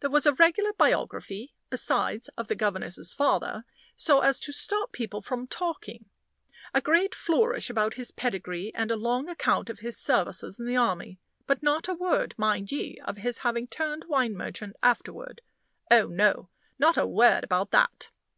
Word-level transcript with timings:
There 0.00 0.10
was 0.10 0.26
a 0.26 0.34
regular 0.34 0.74
biography, 0.74 1.54
besides, 1.70 2.28
of 2.36 2.48
the 2.48 2.54
governess's 2.54 3.14
father, 3.14 3.64
so 3.96 4.20
as 4.20 4.38
to 4.40 4.52
stop 4.52 4.92
people 4.92 5.22
from 5.22 5.46
talking 5.46 6.10
a 6.74 6.82
great 6.82 7.14
flourish 7.14 7.70
about 7.70 7.94
his 7.94 8.10
pedigree, 8.10 8.72
and 8.74 8.90
a 8.90 8.96
long 8.96 9.30
account 9.30 9.70
of 9.70 9.78
his 9.78 9.96
services 9.96 10.60
in 10.60 10.66
the 10.66 10.76
army; 10.76 11.20
but 11.46 11.62
not 11.62 11.88
a 11.88 11.94
word, 11.94 12.34
mind 12.36 12.70
ye, 12.70 13.00
of 13.06 13.16
his 13.16 13.38
having 13.38 13.66
turned 13.66 14.04
wine 14.08 14.36
merchant 14.36 14.76
afterward. 14.82 15.40
Oh, 15.90 16.06
no 16.08 16.50
not 16.78 16.98
a 16.98 17.06
word 17.06 17.42
about 17.42 17.70
that! 17.70 18.10